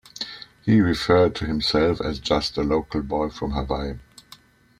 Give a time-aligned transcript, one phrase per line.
[0.65, 3.99] He referred to himself as just a local boy from Hawaii.